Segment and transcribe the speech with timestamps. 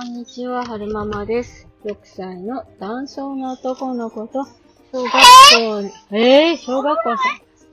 [0.00, 1.68] こんにちは、はるままです。
[1.84, 4.46] 6歳の男性の男の子と、
[4.90, 7.22] 小学校、えー、小学校さ、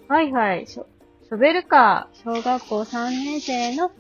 [0.10, 0.86] はいはい、ショ
[1.24, 3.92] ショベルカー、小学校3年生の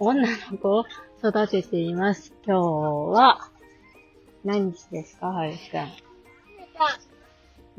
[0.00, 0.84] 女の子を
[1.20, 2.32] 育てています。
[2.44, 2.62] 今日
[3.12, 3.48] は、
[4.44, 5.88] 何日ですか、はるさん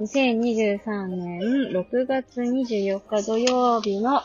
[0.01, 1.39] ？2023年
[1.73, 4.21] 6月24日土曜日の、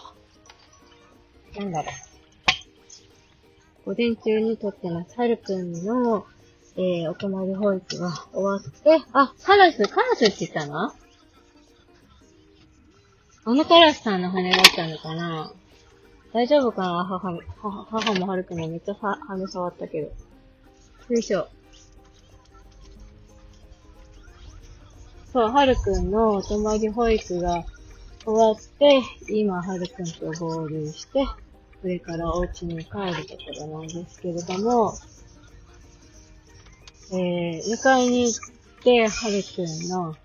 [1.59, 2.06] なんだろう。
[3.87, 5.17] 午前中にとってます。
[5.17, 6.27] はるくんの、
[6.77, 10.93] えー、お泊まり保育が終わって、あ、カラス、カラスって言ったの？
[13.45, 15.53] あのカラスさんの羽だったのかな？
[16.33, 17.05] 大丈夫かな？
[17.05, 20.09] 母、母、母もはるくんもめっちゃ羽触ったけど。
[20.09, 20.15] よ
[21.21, 21.47] いしょ。
[25.33, 27.65] そう、はるくんのお泊まり保育が
[28.25, 31.25] 終わって、今、はるくんと合流して、
[31.83, 34.95] これからお家に帰るところなんですけれども、
[37.13, 40.17] えー、迎えに行って、はるくんの、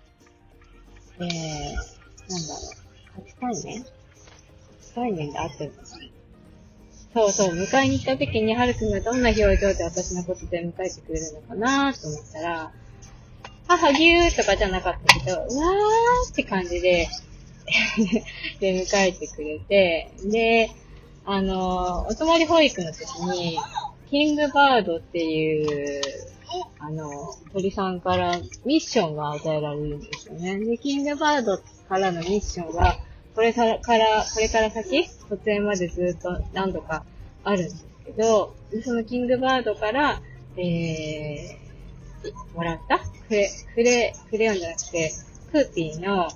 [1.18, 2.60] えー、なんだろ
[3.18, 3.82] う、初対面？
[3.82, 5.98] 初対面で会ってるのかな？
[7.14, 12.72] そうそう、迎えに行った時に、はるくんがどんな表情で私のことで迎えてくれるのかなと思ったら、
[13.68, 17.06] 母ぎゅーとかじゃなかったけど、うわーって感じで、
[18.60, 20.70] で、迎えてくれて、で、
[21.24, 23.58] あの、お泊まり保育の時に、
[24.10, 26.02] キングバードっていう、
[26.78, 27.08] あの、
[27.52, 30.58] 鳥さんからミッションが与えられるんですよね。
[30.58, 32.98] で、キングバードからのミッションが、
[33.34, 33.92] これから、こ
[34.40, 37.04] れから先、卒園までずっと何度か
[37.44, 40.20] あるんですけど、そのキングバードから、
[40.56, 45.12] えー、もらったクレ、クレ、クレヨンじゃなくて、
[45.52, 46.28] クーピーの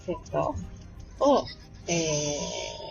[0.00, 0.54] セット
[1.18, 1.44] を、
[1.88, 2.83] えー、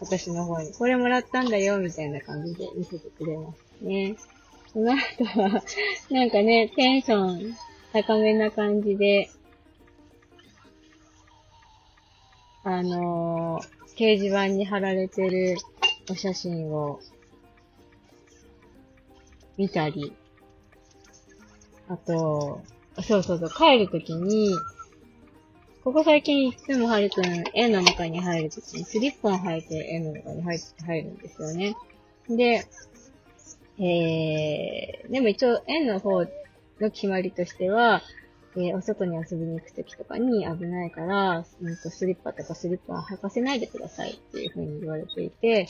[0.00, 4.16] 私の方に、これもらったんだよ、みたいな感じで見せてくれますね。
[4.72, 5.62] その後は、
[6.10, 7.56] なんかね、テンション
[7.92, 9.30] 高めな感じで、
[12.64, 15.56] あのー、掲示板に貼られてる
[16.10, 17.00] お写真を
[19.56, 20.12] 見たり、
[21.88, 22.62] あと、
[23.02, 24.50] そうそうそう、帰るときに、
[25.84, 31.76] ここ最近いつもはるくん、円の中に入るときにスリッポン履いて円の中に入入るんですよね。
[32.28, 32.66] で、
[33.78, 38.02] えー、でも一応円の方の決まりとしては、
[38.56, 45.68] えー、お外に遊びに行くときとかに危ないから、うんと、スリッパとかスリッパは履かせないでくださいっていう風に言われていて、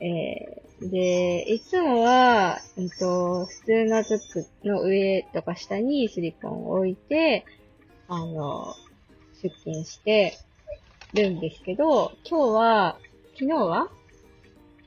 [0.00, 4.18] えー、で、いつもは、うんと、普通のズッ
[4.62, 7.46] クの上とか下にスリッパを置いて、
[8.08, 8.74] あの、
[9.42, 10.38] 出勤して
[11.14, 12.98] るんですけど、今日は、
[13.34, 13.90] 昨日は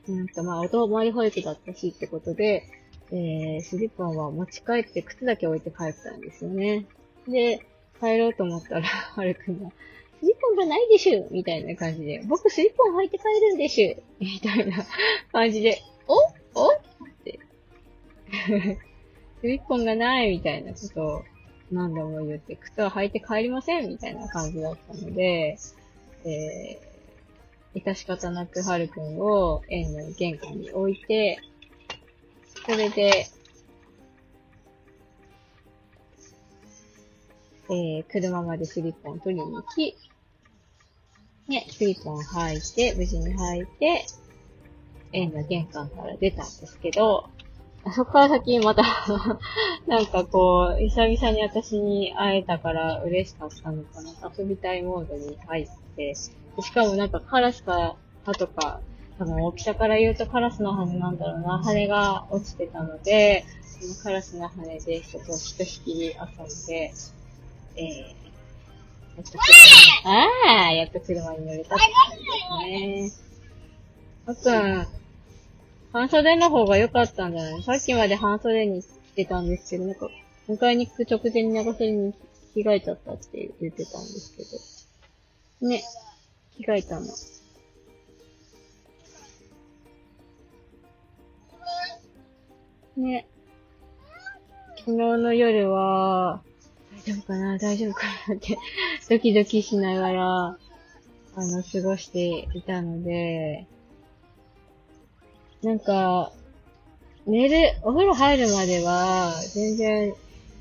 [0.08, 2.64] うんと、まあ、お泊まり保育だったしってことで、
[3.10, 6.86] えー、スリッパは持ち帰って靴だけ置いて帰ったんですよね。
[7.28, 7.60] で、
[8.00, 9.72] 帰ろうと思ったら、はるくんが、ス
[10.22, 14.84] リッポンがないでしゅみたいな感じで、僕スリッポン履いて帰るんでしゅみたいな
[15.32, 16.14] 感じで、お？
[16.60, 16.72] お？
[16.72, 16.78] っ
[17.24, 17.38] て。
[19.40, 21.24] スリッポンがないみたいなことを
[21.70, 25.58] 何度も言って、靴は履いて帰りませんみたいな感じだったので、
[26.24, 31.40] えー、致し方なくはるくんを園の玄関に置いて、
[32.64, 33.26] それで、
[37.68, 39.96] えー、車までスリッポン取りに行き、
[41.48, 44.06] ね、スリッポン履いて、無事に履いて、
[45.12, 47.28] 園の玄関から出たんですけど、
[47.92, 48.82] そこから先また
[49.86, 54.32] なんかこう、久々に私に会えたから嬉しかったのかな。
[54.36, 56.30] 遊びたいモードに入って、し
[56.72, 58.80] かもなんかカラスか歯とか、
[59.18, 63.44] 多分大きさから言うとカラスの羽なんだろうな、羽が落ちてたので、
[63.80, 66.14] そのカラスの羽で人とひとしき遊ん
[66.66, 66.92] で、
[67.76, 68.26] えー、
[69.16, 72.24] やっと車に、あーやっと車に乗れたって感じ
[72.74, 73.26] ですね。
[74.26, 74.86] あくん、
[75.96, 77.62] 半袖の方が良かったんじゃない？
[77.62, 80.10] さっきまで半袖に着てたんですけど、なんか、
[80.46, 82.12] 迎えに行く直前に長袖に
[82.52, 85.70] 着替えちゃったって言ってたんですけど。
[85.70, 85.82] ね、
[86.58, 87.06] 着替えたの。
[92.98, 93.26] ね。
[94.76, 96.42] 昨日の夜は、
[97.06, 97.56] 大丈夫かな？
[97.56, 98.58] 大丈夫かなって、
[99.08, 100.58] ドキドキしながら、あ
[101.36, 103.66] の、過ごしていたので、
[105.66, 106.30] なんか、
[107.26, 110.14] 寝る、お風呂入るまでは、全然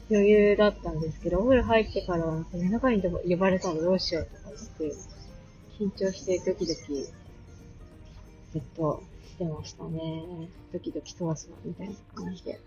[0.09, 4.95] 余裕だったんですけど、お風呂入ってから、なんか夜中に呼ばれたらどうしようとかって、
[5.77, 10.23] 緊張してドキドキずっとしてましたね。
[10.73, 12.59] ドキドキ通すわ、みたいな感じで。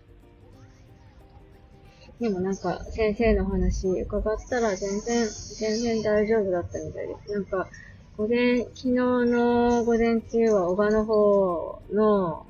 [2.21, 5.27] でもなんか、先生の話伺ったら全然、
[5.57, 7.33] 全然大丈夫だったみたいです。
[7.33, 7.67] なんか、
[8.19, 12.45] 午前、昨日の午前中は小川の方の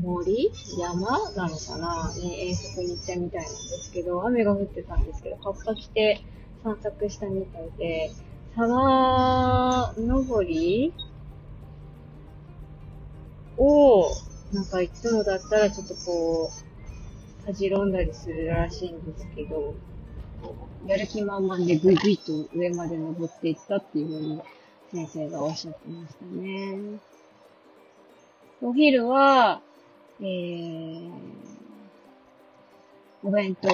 [0.00, 2.10] 森山なのかな？
[2.16, 6.22] に遠足に行ったみたいなんですけど、雨が降ってたんですけど、カッパ着て
[6.64, 8.10] 散策したみたいで、
[8.56, 10.94] 沢登り
[13.58, 14.06] を、
[14.54, 16.50] なんかいつもだったらちょっとこ
[17.42, 19.74] う、たじろんだりするらしいんですけど、
[20.86, 24.40] やる気満々でぐいぐいと上まで登っていったっていうふうに
[24.92, 26.78] 先生がおっしゃってましたね。
[28.60, 29.60] お昼は、
[30.20, 31.10] えー、
[33.22, 33.68] お弁当。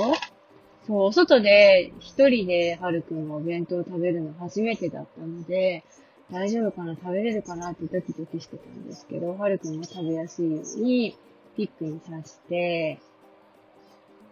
[0.87, 5.83] そう、外で一人ではるくんがお弁当を食べるの初めてだったので、
[6.31, 6.95] 大丈夫かな？
[6.95, 7.71] 食べれるかな？
[7.71, 11.17] ってドキドキしてたんですけど、はるくんが食べやすいように
[11.57, 13.01] ピックに刺して、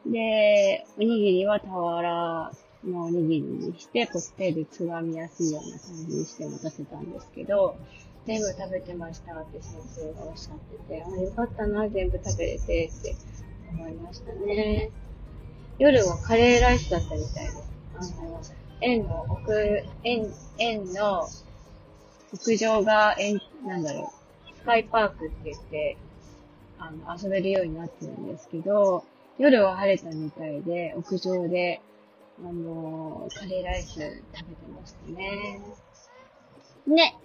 [0.06, 2.52] で、おにぎりは俵
[2.86, 7.76] のおにぎりにして、こう手でつまみやすいような感じにして持たせたんですけど、
[8.26, 13.16] 全部食べてましたって先生がおっしゃってて、あ、よかったな、全部食べれてって
[13.70, 14.90] 思いましたね。
[15.78, 17.72] 夜はカレーライスだったみたいです。
[17.96, 18.40] あの、
[18.80, 19.52] 園の奥、
[20.04, 21.26] 園、園の
[22.32, 24.12] 屋上が、園、なんだろ
[24.52, 25.96] う、スカイパークって言って、
[26.78, 29.04] あの、遊べるようになってるんですけど、
[29.38, 31.80] 夜は晴れたみたいで、屋上で、
[32.38, 34.22] あのカレーライス食べて
[34.66, 35.60] ましたね。
[36.86, 37.16] ね。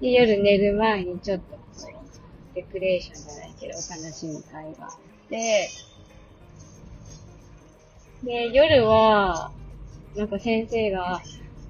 [0.00, 5.68] で、夜寝る前にちょっとこう、デクレーションじゃないけど、お楽しみ会があって、
[8.24, 9.52] で、夜は、
[10.16, 11.20] なんか先生が、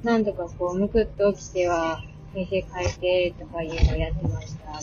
[0.03, 2.03] 何度かこう、むくっと起きては、
[2.33, 4.81] 先生変えてとかいうのをやってました、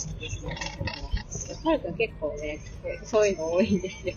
[1.56, 2.60] はるくん結構ね、
[3.04, 4.16] そういうの多いんですよ。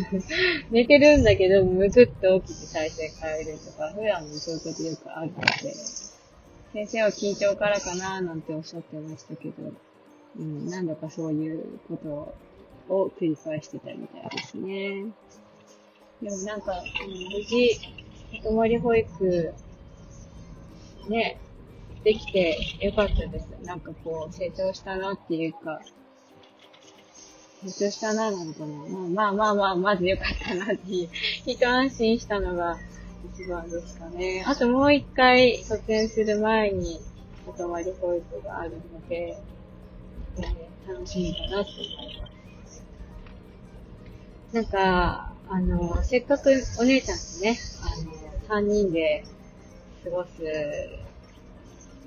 [0.70, 5.74] 寝てるんだけど、むくっと起きて再生変えるとか、普段もそういうことよくあるので、
[6.72, 9.72] 先生は緊張からかななんておっしゃってましたけど、
[10.38, 11.96] うん、何度かそういうこ
[12.88, 15.06] とを繰り返してたみたいですね。
[16.20, 17.78] でもなんか、無事、
[18.42, 19.54] 泊まり保育、
[21.08, 21.38] ね、
[22.02, 23.48] できてよかったです。
[23.64, 25.80] なんかこう、成長したなっていうか、
[27.64, 28.98] 成長したな、なのかな。
[29.08, 31.08] まあまあまあ、まずよかったなっていう、
[31.46, 32.78] 一安心したのが
[33.34, 34.44] 一番ですかね。
[34.46, 37.00] あともう一回卒園する前に、
[37.46, 39.38] お泊まり保育があるので、
[40.86, 42.84] 楽しみだなって思います。
[44.52, 48.12] なんか、あの、せっかくお姉ちゃんとね、あの、
[48.48, 49.24] 三人で
[50.04, 50.30] 過ごす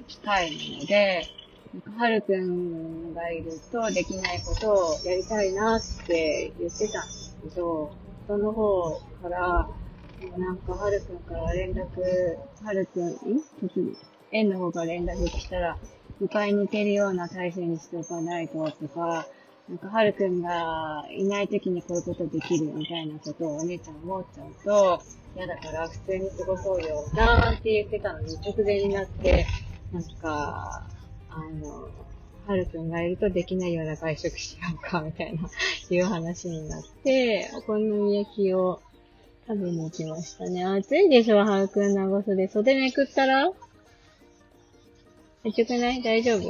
[0.07, 1.27] 機会なので、
[1.85, 7.93] はるくんがいるとできないことをやりたいなって言ってたんですけど、
[8.27, 8.91] その方
[9.21, 9.67] から、
[10.37, 11.85] なんかはるくんから連絡、
[12.63, 13.13] はるくん、ん
[14.31, 15.77] 園の方から連絡来たら、
[16.21, 19.27] 迎えに行けるような体制にしておかないととか、
[19.69, 25.03] なんか、はるくんがいない時にこういうことできるみたいなことをお姉ちゃん思っちゃうと、
[25.35, 29.45] 嫌だから普通に過ごそうよ、なーって言ってたのに直前になって、
[29.91, 30.87] なんか、
[31.37, 31.89] あの、
[32.47, 35.49] はるくんがいるとできないような外食しようか、みたいな、
[35.89, 38.81] いう話になって、お好み焼きを
[39.47, 40.65] 食べに行きましたね。
[40.65, 42.47] 暑いでしょ、はるくん長袖。
[42.47, 43.51] 袖めくったら？
[45.45, 46.41] 暑くない大丈夫？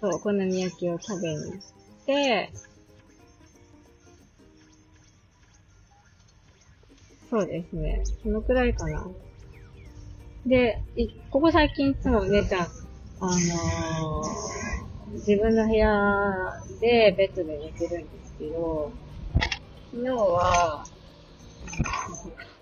[0.00, 1.60] そう、お好み焼きを食べに行っ
[2.06, 2.52] て、
[7.28, 8.04] そうですね。
[8.22, 9.06] そのくらいかな。
[10.46, 10.80] で、
[11.30, 12.66] ここ最近いつも姉ちゃん、
[13.18, 15.90] あのー、自分の部屋
[16.80, 18.92] でベッドで寝てるんですけど、
[19.90, 20.86] 昨日は、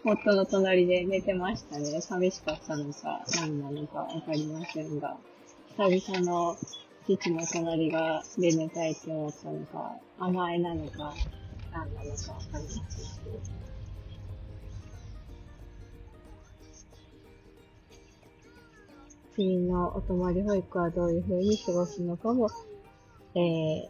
[0.02, 2.00] 夫の隣で寝てましたね。
[2.00, 5.18] 寂しかったのか、何なのかわかりませんが、
[5.76, 6.56] 久々の
[7.06, 11.12] 父の隣がで寝たいって思ったのか、甘えなのか、
[11.70, 13.74] 何なのかわかりません
[19.34, 22.48] 次のお泊まり保育はどういう風に過ごすのかも、
[23.34, 23.88] えー、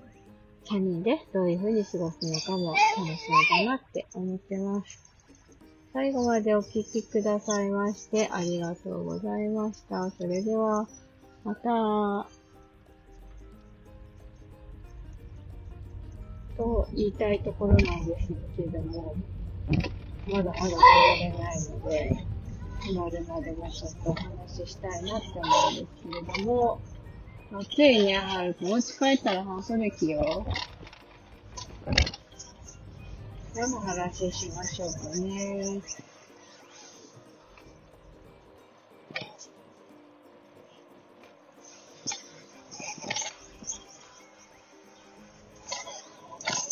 [0.67, 5.15] 3人でどういう風に過ごすのかも楽しみだなって思ってます。
[5.93, 10.11] 最後までお聴きくださいましてありがとうございました。
[10.11, 10.89] それでは、
[11.45, 12.27] また。
[16.57, 19.15] と言いたいところなんですけれども、
[20.27, 20.69] まだまだ帰
[21.21, 22.34] れないので、
[22.93, 26.81] なるまでもちょっとお話ししたいなって思うんですけれども、
[27.53, 28.73] 暑いね、はるくん。
[28.73, 30.51] お家帰ったら半袖着よう。
[33.57, 35.81] 何の話しましょうかね。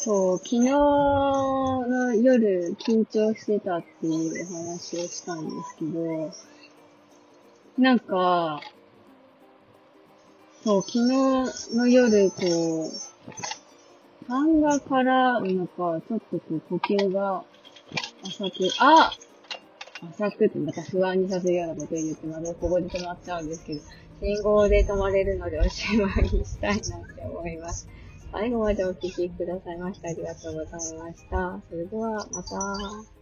[0.05, 6.33] そう、昨日の夜緊張してたっていう話をしたんですけど、
[7.79, 8.61] なんか、
[10.65, 17.45] そう、昨日の夜、こう、漫画からなんか、ちょっとこう、呼吸が
[18.25, 19.13] 浅く、あ
[20.17, 23.81] 浅くってまた不安にさせるようなこと言ってまだここで止まっちゃうんですけど、
[24.21, 27.87] 信号で止まれるのでおしまいにしたいなって思います。
[28.33, 31.61] 最後までお聴きくださいましてありがとうございました。
[31.69, 33.22] それでは、また。